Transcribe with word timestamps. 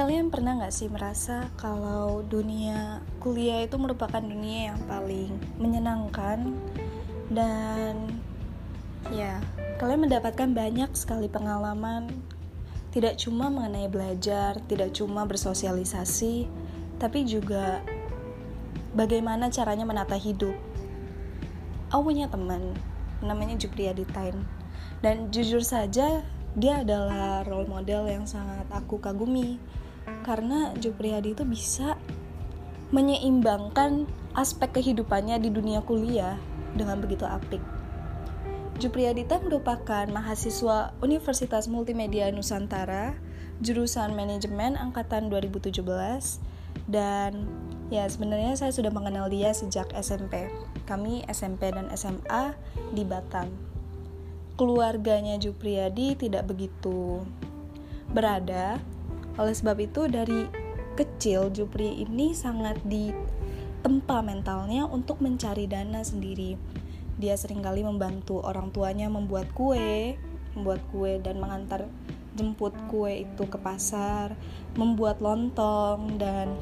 Kalian 0.00 0.32
pernah 0.32 0.56
gak 0.56 0.72
sih 0.72 0.88
merasa 0.88 1.52
kalau 1.60 2.24
dunia 2.24 3.04
kuliah 3.20 3.68
itu 3.68 3.76
merupakan 3.76 4.24
dunia 4.24 4.72
yang 4.72 4.80
paling 4.88 5.36
menyenangkan? 5.60 6.56
Dan 7.28 8.08
ya 9.12 9.44
kalian 9.76 10.08
mendapatkan 10.08 10.56
banyak 10.56 10.88
sekali 10.96 11.28
pengalaman 11.28 12.08
tidak 12.96 13.20
cuma 13.20 13.52
mengenai 13.52 13.92
belajar, 13.92 14.56
tidak 14.72 14.96
cuma 14.96 15.28
bersosialisasi, 15.28 16.48
tapi 16.96 17.28
juga 17.28 17.84
bagaimana 18.96 19.52
caranya 19.52 19.84
menata 19.84 20.16
hidup. 20.16 20.56
Aku 21.92 22.08
punya 22.08 22.24
teman 22.32 22.72
namanya 23.20 23.52
Jupri 23.60 23.92
Aditain. 23.92 24.48
Dan 25.04 25.28
jujur 25.28 25.60
saja 25.60 26.24
dia 26.56 26.74
adalah 26.80 27.44
role 27.44 27.68
model 27.68 28.08
yang 28.08 28.24
sangat 28.24 28.64
aku 28.72 28.96
kagumi 28.96 29.60
karena 30.22 30.74
Jupriyadi 30.78 31.34
itu 31.34 31.44
bisa 31.46 31.96
menyeimbangkan 32.90 34.06
aspek 34.34 34.82
kehidupannya 34.82 35.38
di 35.42 35.50
dunia 35.50 35.82
kuliah 35.82 36.38
dengan 36.74 37.02
begitu 37.02 37.26
apik. 37.26 37.62
Jupriyadita 38.80 39.44
merupakan 39.44 40.08
mahasiswa 40.08 40.96
Universitas 41.04 41.68
Multimedia 41.68 42.32
Nusantara, 42.32 43.12
jurusan 43.60 44.16
manajemen 44.16 44.74
angkatan 44.80 45.28
2017 45.28 45.84
dan 46.88 47.44
ya 47.92 48.08
sebenarnya 48.08 48.56
saya 48.56 48.72
sudah 48.72 48.88
mengenal 48.88 49.28
dia 49.28 49.52
sejak 49.52 49.90
SMP. 49.92 50.48
Kami 50.88 51.28
SMP 51.28 51.68
dan 51.70 51.92
SMA 51.92 52.56
di 52.96 53.04
Batam. 53.04 53.52
Keluarganya 54.56 55.36
Jupriyadi 55.36 56.16
tidak 56.16 56.48
begitu 56.48 57.20
berada 58.10 58.80
oleh 59.36 59.54
sebab 59.54 59.76
itu 59.78 60.10
dari 60.10 60.46
kecil 60.98 61.52
Jupri 61.54 62.02
ini 62.02 62.34
sangat 62.34 62.80
ditempa 62.84 64.24
mentalnya 64.24 64.84
untuk 64.88 65.22
mencari 65.22 65.70
dana 65.70 66.02
sendiri. 66.02 66.58
Dia 67.20 67.36
sering 67.36 67.60
kali 67.60 67.84
membantu 67.84 68.40
orang 68.40 68.72
tuanya 68.72 69.12
membuat 69.12 69.52
kue, 69.52 70.16
membuat 70.56 70.80
kue 70.90 71.20
dan 71.20 71.38
mengantar 71.38 71.86
jemput 72.34 72.72
kue 72.88 73.26
itu 73.28 73.44
ke 73.44 73.58
pasar, 73.60 74.34
membuat 74.74 75.20
lontong 75.20 76.16
dan 76.16 76.56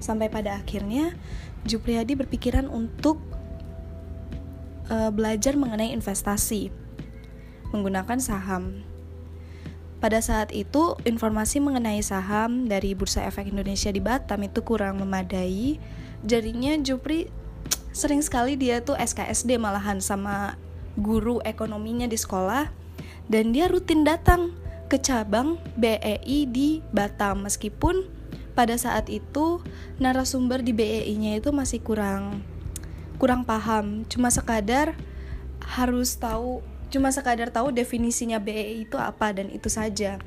sampai 0.00 0.32
pada 0.32 0.56
akhirnya 0.56 1.14
Jupriyadi 1.60 2.16
berpikiran 2.16 2.72
untuk 2.72 3.20
uh, 4.88 5.12
belajar 5.12 5.54
mengenai 5.60 5.92
investasi 5.92 6.72
menggunakan 7.70 8.18
saham. 8.18 8.82
Pada 10.00 10.16
saat 10.24 10.48
itu, 10.56 10.96
informasi 11.04 11.60
mengenai 11.60 12.00
saham 12.00 12.64
dari 12.64 12.96
Bursa 12.96 13.28
Efek 13.28 13.52
Indonesia 13.52 13.92
di 13.92 14.00
Batam 14.00 14.40
itu 14.48 14.64
kurang 14.64 14.96
memadai. 14.96 15.76
Jadinya 16.24 16.72
Jupri 16.80 17.28
sering 17.92 18.24
sekali 18.24 18.56
dia 18.56 18.80
tuh 18.80 18.96
SKSD 18.96 19.60
malahan 19.60 20.00
sama 20.00 20.56
guru 20.96 21.44
ekonominya 21.44 22.08
di 22.08 22.16
sekolah. 22.16 22.72
Dan 23.28 23.52
dia 23.52 23.68
rutin 23.68 24.02
datang 24.02 24.56
ke 24.88 24.96
cabang 24.96 25.60
BEI 25.76 26.48
di 26.48 26.80
Batam. 26.96 27.44
Meskipun 27.44 28.08
pada 28.56 28.80
saat 28.80 29.12
itu 29.12 29.60
narasumber 30.00 30.64
di 30.64 30.72
BEI-nya 30.72 31.44
itu 31.44 31.52
masih 31.52 31.84
kurang 31.84 32.40
kurang 33.20 33.44
paham, 33.44 34.08
cuma 34.08 34.32
sekadar 34.32 34.96
harus 35.60 36.16
tahu 36.16 36.64
cuma 36.90 37.14
sekadar 37.14 37.54
tahu 37.54 37.70
definisinya 37.70 38.42
BE 38.42 38.84
itu 38.84 38.98
apa 38.98 39.30
dan 39.30 39.48
itu 39.48 39.70
saja. 39.70 40.18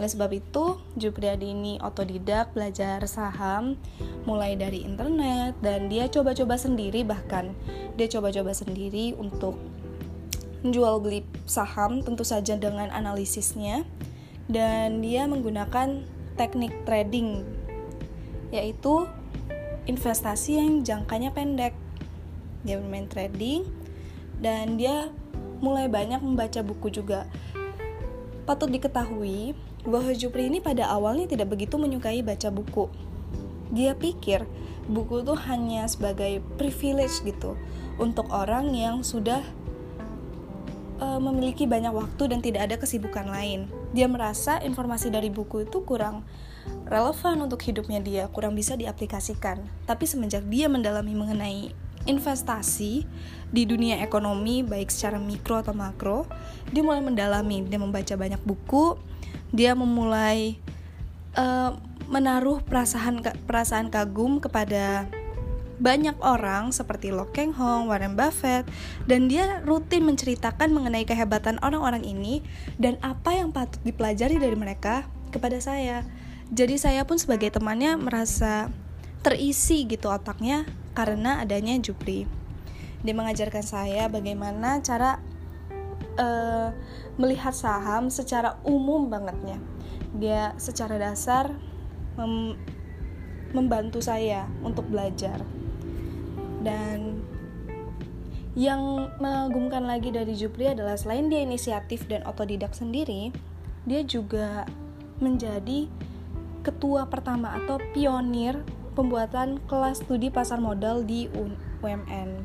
Oleh 0.00 0.08
sebab 0.08 0.32
itu, 0.32 0.80
Jupriadi 0.96 1.52
ini 1.52 1.76
otodidak 1.84 2.56
belajar 2.56 3.04
saham 3.04 3.76
mulai 4.24 4.56
dari 4.56 4.88
internet 4.88 5.52
dan 5.60 5.92
dia 5.92 6.08
coba-coba 6.08 6.56
sendiri 6.56 7.04
bahkan 7.04 7.52
dia 8.00 8.08
coba-coba 8.08 8.56
sendiri 8.56 9.12
untuk 9.20 9.60
menjual 10.64 11.02
beli 11.02 11.26
saham 11.44 12.00
tentu 12.00 12.24
saja 12.24 12.56
dengan 12.56 12.88
analisisnya 12.88 13.84
dan 14.48 15.04
dia 15.04 15.28
menggunakan 15.28 16.06
teknik 16.40 16.72
trading 16.88 17.44
yaitu 18.48 19.04
investasi 19.84 20.56
yang 20.56 20.80
jangkanya 20.86 21.34
pendek. 21.34 21.76
Dia 22.62 22.78
bermain 22.78 23.10
trading 23.10 23.66
dan 24.38 24.78
dia 24.78 25.10
mulai 25.62 25.86
banyak 25.86 26.18
membaca 26.20 26.60
buku 26.60 26.90
juga. 26.90 27.30
Patut 28.42 28.68
diketahui 28.68 29.54
bahwa 29.86 30.10
Jupri 30.12 30.50
ini 30.50 30.58
pada 30.58 30.90
awalnya 30.90 31.30
tidak 31.30 31.54
begitu 31.54 31.78
menyukai 31.78 32.20
baca 32.20 32.50
buku. 32.50 32.90
Dia 33.70 33.94
pikir 33.94 34.44
buku 34.90 35.22
itu 35.22 35.34
hanya 35.46 35.86
sebagai 35.86 36.42
privilege 36.58 37.22
gitu 37.22 37.54
untuk 37.96 38.26
orang 38.34 38.74
yang 38.74 39.06
sudah 39.06 39.40
uh, 40.98 41.22
memiliki 41.22 41.70
banyak 41.70 41.94
waktu 41.94 42.30
dan 42.30 42.42
tidak 42.42 42.70
ada 42.70 42.76
kesibukan 42.82 43.30
lain. 43.30 43.70
Dia 43.94 44.10
merasa 44.10 44.58
informasi 44.62 45.14
dari 45.14 45.30
buku 45.30 45.66
itu 45.66 45.86
kurang 45.86 46.26
relevan 46.86 47.42
untuk 47.42 47.62
hidupnya 47.62 47.98
dia, 47.98 48.24
kurang 48.30 48.54
bisa 48.54 48.78
diaplikasikan. 48.78 49.62
Tapi 49.86 50.04
semenjak 50.06 50.46
dia 50.46 50.70
mendalami 50.70 51.14
mengenai 51.14 51.74
investasi 52.08 53.06
di 53.52 53.62
dunia 53.68 54.00
ekonomi 54.00 54.64
baik 54.64 54.88
secara 54.88 55.20
mikro 55.20 55.60
atau 55.60 55.76
makro 55.76 56.24
dia 56.72 56.80
mulai 56.80 57.04
mendalami 57.04 57.62
dia 57.68 57.76
membaca 57.76 58.14
banyak 58.16 58.40
buku 58.42 58.96
dia 59.52 59.76
memulai 59.76 60.56
uh, 61.36 61.76
menaruh 62.08 62.64
perasaan 62.64 63.20
perasaan 63.44 63.92
kagum 63.92 64.40
kepada 64.40 65.06
banyak 65.82 66.14
orang 66.22 66.70
seperti 66.70 67.10
Lo 67.10 67.26
Keng 67.34 67.50
Hong, 67.58 67.90
Warren 67.90 68.14
Buffett, 68.14 68.62
dan 69.10 69.26
dia 69.26 69.58
rutin 69.66 70.06
menceritakan 70.06 70.70
mengenai 70.70 71.02
kehebatan 71.02 71.58
orang-orang 71.58 72.06
ini 72.06 72.38
dan 72.78 73.02
apa 73.02 73.34
yang 73.34 73.50
patut 73.50 73.82
dipelajari 73.82 74.38
dari 74.38 74.54
mereka 74.54 75.10
kepada 75.34 75.58
saya. 75.58 76.06
Jadi 76.54 76.78
saya 76.78 77.02
pun 77.02 77.18
sebagai 77.18 77.50
temannya 77.50 77.98
merasa 77.98 78.70
terisi 79.26 79.82
gitu 79.90 80.06
otaknya 80.06 80.62
karena 80.92 81.40
adanya 81.40 81.76
Jupri. 81.80 82.28
Dia 83.02 83.14
mengajarkan 83.16 83.64
saya 83.64 84.06
bagaimana 84.06 84.78
cara 84.84 85.18
uh, 86.16 86.70
melihat 87.18 87.52
saham 87.52 88.08
secara 88.08 88.60
umum 88.62 89.10
bangetnya. 89.10 89.58
Dia 90.16 90.54
secara 90.60 91.00
dasar 91.00 91.52
mem 92.16 92.56
membantu 93.52 94.00
saya 94.00 94.48
untuk 94.64 94.88
belajar. 94.88 95.44
Dan 96.64 97.20
yang 98.56 99.12
mengagumkan 99.20 99.84
lagi 99.84 100.08
dari 100.08 100.32
Jupri 100.36 100.72
adalah 100.72 100.96
selain 100.96 101.28
dia 101.28 101.44
inisiatif 101.44 102.08
dan 102.08 102.24
otodidak 102.24 102.72
sendiri, 102.72 103.32
dia 103.84 104.00
juga 104.04 104.64
menjadi 105.20 105.88
ketua 106.64 107.10
pertama 107.10 107.58
atau 107.60 107.76
pionir 107.92 108.62
pembuatan 108.92 109.60
kelas 109.66 110.04
studi 110.04 110.28
pasar 110.28 110.60
modal 110.60 111.04
di 111.04 111.28
UMN. 111.32 112.44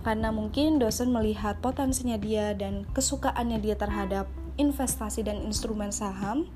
Karena 0.00 0.32
mungkin 0.32 0.80
dosen 0.80 1.12
melihat 1.12 1.60
potensinya 1.60 2.16
dia 2.16 2.56
dan 2.56 2.88
kesukaannya 2.96 3.60
dia 3.60 3.76
terhadap 3.76 4.28
investasi 4.56 5.24
dan 5.24 5.44
instrumen 5.44 5.92
saham, 5.92 6.48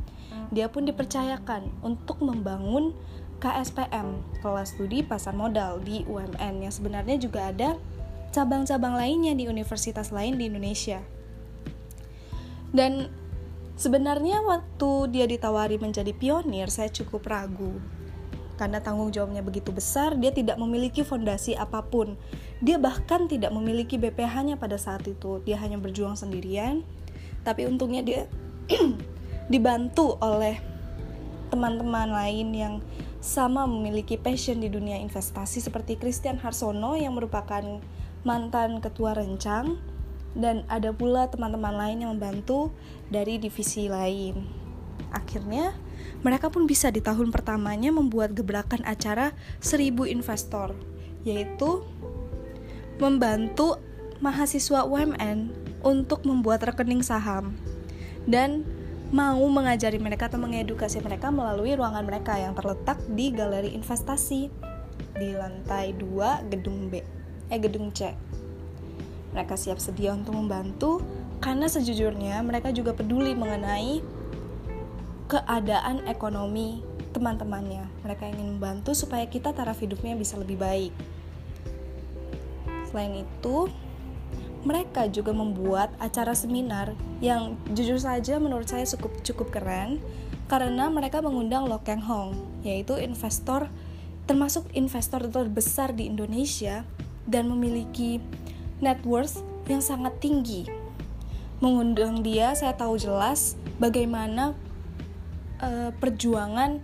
dia 0.48 0.68
pun 0.72 0.88
dipercayakan 0.88 1.68
untuk 1.84 2.20
membangun 2.24 2.96
KSPM, 3.40 4.24
kelas 4.40 4.76
studi 4.76 5.04
pasar 5.04 5.36
modal 5.36 5.80
di 5.84 6.04
UMN 6.08 6.64
yang 6.64 6.72
sebenarnya 6.72 7.20
juga 7.20 7.52
ada 7.52 7.76
cabang-cabang 8.32 8.96
lainnya 8.96 9.36
di 9.36 9.44
universitas 9.44 10.08
lain 10.08 10.40
di 10.40 10.48
Indonesia. 10.48 11.04
Dan 12.72 13.12
sebenarnya 13.76 14.40
waktu 14.42 15.12
dia 15.12 15.28
ditawari 15.28 15.76
menjadi 15.76 16.10
pionir, 16.16 16.72
saya 16.72 16.88
cukup 16.88 17.28
ragu 17.28 17.76
karena 18.54 18.78
tanggung 18.78 19.10
jawabnya 19.10 19.42
begitu 19.42 19.74
besar, 19.74 20.14
dia 20.14 20.30
tidak 20.30 20.54
memiliki 20.62 21.02
fondasi 21.02 21.58
apa 21.58 21.82
pun. 21.82 22.14
Dia 22.62 22.78
bahkan 22.78 23.26
tidak 23.26 23.50
memiliki 23.50 23.98
BPH-nya 23.98 24.56
pada 24.56 24.78
saat 24.78 25.02
itu. 25.10 25.42
Dia 25.42 25.58
hanya 25.58 25.76
berjuang 25.82 26.14
sendirian. 26.14 26.86
Tapi 27.42 27.66
untungnya 27.66 28.06
dia 28.06 28.30
dibantu 29.52 30.16
oleh 30.22 30.62
teman-teman 31.50 32.08
lain 32.10 32.48
yang 32.54 32.74
sama 33.24 33.64
memiliki 33.64 34.20
passion 34.20 34.60
di 34.60 34.68
dunia 34.68 35.00
investasi 35.00 35.62
seperti 35.64 35.96
Christian 35.96 36.36
Harsono 36.36 36.94
yang 36.94 37.16
merupakan 37.16 37.62
mantan 38.24 38.84
ketua 38.84 39.16
rencang 39.16 39.80
dan 40.34 40.66
ada 40.66 40.90
pula 40.90 41.30
teman-teman 41.30 41.72
lain 41.72 42.04
yang 42.04 42.10
membantu 42.18 42.74
dari 43.08 43.38
divisi 43.38 43.86
lain. 43.86 44.44
Akhirnya 45.14 45.72
mereka 46.24 46.48
pun 46.48 46.64
bisa 46.64 46.88
di 46.88 47.04
tahun 47.04 47.28
pertamanya 47.30 47.92
membuat 47.92 48.32
gebrakan 48.32 48.80
acara 48.88 49.36
seribu 49.60 50.08
investor, 50.08 50.72
yaitu 51.22 51.84
membantu 52.96 53.76
mahasiswa 54.22 54.86
UMN 54.86 55.50
untuk 55.84 56.24
membuat 56.24 56.64
rekening 56.64 57.04
saham 57.04 57.52
dan 58.24 58.64
mau 59.12 59.44
mengajari 59.46 60.00
mereka 60.00 60.32
atau 60.32 60.40
mengedukasi 60.40 60.98
mereka 61.04 61.28
melalui 61.28 61.76
ruangan 61.76 62.02
mereka 62.02 62.40
yang 62.40 62.56
terletak 62.56 62.98
di 63.12 63.30
galeri 63.30 63.76
investasi 63.76 64.48
di 65.14 65.28
lantai 65.36 65.94
2 65.94 66.50
gedung 66.50 66.88
B 66.88 67.04
eh 67.52 67.60
gedung 67.60 67.92
C. 67.92 68.10
Mereka 69.36 69.54
siap 69.58 69.78
sedia 69.82 70.14
untuk 70.14 70.34
membantu 70.38 71.02
karena 71.42 71.68
sejujurnya 71.68 72.40
mereka 72.40 72.72
juga 72.72 72.96
peduli 72.96 73.36
mengenai 73.36 74.00
keadaan 75.30 76.04
ekonomi 76.06 76.84
teman-temannya. 77.14 77.86
Mereka 78.02 78.28
ingin 78.34 78.58
membantu 78.58 78.92
supaya 78.92 79.24
kita 79.30 79.54
taraf 79.54 79.78
hidupnya 79.80 80.18
bisa 80.18 80.34
lebih 80.36 80.58
baik. 80.58 80.92
Selain 82.90 83.24
itu, 83.26 83.70
mereka 84.64 85.06
juga 85.12 85.30
membuat 85.36 85.92
acara 86.00 86.32
seminar 86.32 86.96
yang 87.20 87.60
jujur 87.76 88.00
saja 88.00 88.40
menurut 88.40 88.66
saya 88.66 88.88
cukup 88.88 89.12
cukup 89.20 89.48
keren 89.52 90.00
karena 90.48 90.88
mereka 90.88 91.20
mengundang 91.20 91.68
Lo 91.68 91.84
Keng 91.84 92.00
Hong 92.04 92.36
yaitu 92.64 92.96
investor 92.96 93.68
termasuk 94.24 94.64
investor 94.72 95.20
terbesar 95.28 95.92
di 95.92 96.08
Indonesia 96.08 96.88
dan 97.28 97.48
memiliki 97.52 98.24
net 98.80 99.04
worth 99.04 99.44
yang 99.68 99.84
sangat 99.84 100.16
tinggi. 100.20 100.64
Mengundang 101.60 102.24
dia 102.24 102.56
saya 102.56 102.72
tahu 102.72 102.96
jelas 102.96 103.56
bagaimana 103.76 104.56
uh, 105.60 105.90
perjuangan 105.98 106.80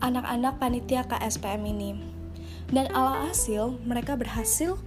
anak-anak 0.00 0.58
panitia 0.58 1.06
KSPM 1.06 1.62
ini. 1.66 1.90
Dan 2.70 2.90
alhasil 2.94 3.78
mereka 3.82 4.14
berhasil 4.14 4.78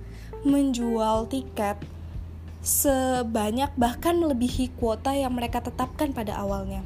menjual 0.44 1.28
tiket 1.28 1.80
sebanyak 2.64 3.76
bahkan 3.76 4.16
melebihi 4.16 4.72
kuota 4.80 5.12
yang 5.12 5.36
mereka 5.36 5.60
tetapkan 5.60 6.16
pada 6.16 6.40
awalnya. 6.40 6.84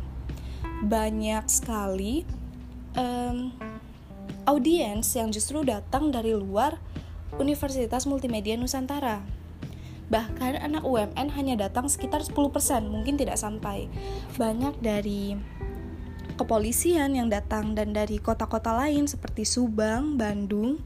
Banyak 0.81 1.45
sekali 1.49 2.25
um, 2.97 3.53
audiens 4.49 5.05
yang 5.13 5.29
justru 5.29 5.61
datang 5.61 6.09
dari 6.09 6.33
luar 6.33 6.81
Universitas 7.37 8.09
Multimedia 8.09 8.57
Nusantara. 8.57 9.21
Bahkan 10.07 10.63
anak 10.63 10.87
UMN 10.87 11.35
hanya 11.35 11.67
datang 11.67 11.91
sekitar 11.91 12.23
10%, 12.23 12.33
mungkin 12.87 13.19
tidak 13.19 13.35
sampai. 13.35 13.91
Banyak 14.39 14.79
dari 14.79 15.35
kepolisian 16.37 17.17
yang 17.17 17.27
datang 17.27 17.73
dan 17.73 17.91
dari 17.91 18.21
kota-kota 18.21 18.71
lain 18.71 19.09
seperti 19.09 19.43
Subang, 19.43 20.15
Bandung, 20.15 20.79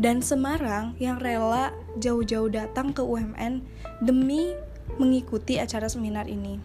dan 0.00 0.24
Semarang 0.24 0.96
yang 0.96 1.20
rela 1.20 1.72
jauh-jauh 2.00 2.48
datang 2.48 2.96
ke 2.96 3.04
UMN 3.04 3.60
demi 4.00 4.56
mengikuti 4.96 5.60
acara 5.60 5.88
seminar 5.88 6.28
ini. 6.28 6.60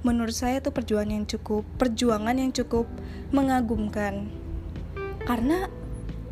Menurut 0.00 0.32
saya 0.32 0.64
itu 0.64 0.72
perjuangan 0.72 1.12
yang 1.12 1.26
cukup, 1.28 1.66
perjuangan 1.76 2.36
yang 2.38 2.54
cukup 2.54 2.88
mengagumkan. 3.34 4.32
Karena 5.28 5.68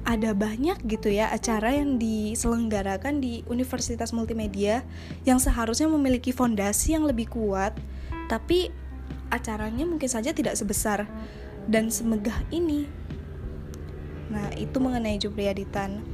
ada 0.09 0.33
banyak 0.33 0.81
gitu 0.89 1.13
ya 1.13 1.29
acara 1.29 1.77
yang 1.77 2.01
diselenggarakan 2.01 3.21
di 3.21 3.45
Universitas 3.45 4.17
Multimedia 4.17 4.81
yang 5.29 5.37
seharusnya 5.37 5.85
memiliki 5.85 6.33
fondasi 6.33 6.97
yang 6.97 7.05
lebih 7.05 7.29
kuat, 7.29 7.77
tapi 8.33 8.73
acaranya 9.29 9.85
mungkin 9.85 10.09
saja 10.09 10.33
tidak 10.33 10.57
sebesar 10.57 11.09
dan 11.69 11.93
semegah 11.93 12.37
ini 12.49 12.89
Nah, 14.29 14.53
itu 14.61 14.77
mengenai 14.79 15.17
Jupri 15.17 15.49
Aditan. 15.49 16.05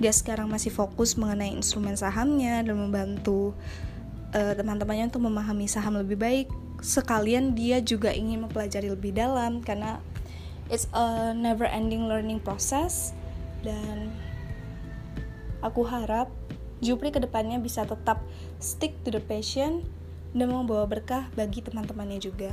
Dia 0.00 0.12
sekarang 0.12 0.48
masih 0.48 0.72
fokus 0.72 1.20
mengenai 1.20 1.52
instrumen 1.52 1.94
sahamnya 1.94 2.64
dan 2.64 2.74
membantu 2.74 3.52
uh, 4.32 4.54
teman-temannya 4.56 5.12
untuk 5.12 5.24
memahami 5.28 5.68
saham 5.68 6.00
lebih 6.00 6.16
baik. 6.16 6.48
Sekalian 6.80 7.52
dia 7.52 7.82
juga 7.84 8.14
ingin 8.14 8.48
mempelajari 8.48 8.88
lebih 8.88 9.12
dalam 9.12 9.60
karena 9.60 10.00
it's 10.72 10.88
a 10.96 11.36
never 11.36 11.68
ending 11.68 12.08
learning 12.08 12.40
process 12.40 13.12
dan 13.60 14.08
aku 15.60 15.84
harap 15.84 16.30
Jupri 16.78 17.10
ke 17.10 17.18
depannya 17.18 17.58
bisa 17.58 17.82
tetap 17.82 18.22
stick 18.62 18.94
to 19.02 19.10
the 19.10 19.18
passion 19.18 19.82
dan 20.32 20.48
membawa 20.52 20.84
berkah 20.88 21.28
bagi 21.36 21.64
teman-temannya 21.64 22.18
juga. 22.20 22.52